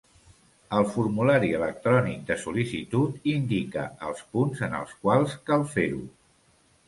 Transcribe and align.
El 0.75 0.85
formulari 0.93 1.51
electrònic 1.57 2.23
de 2.29 2.37
sol·licitud 2.45 3.29
indica 3.35 3.85
els 4.07 4.25
punts 4.37 4.63
en 4.69 4.75
els 4.79 4.95
quals 5.05 5.37
cal 5.51 5.67
fer-ho. 5.77 6.01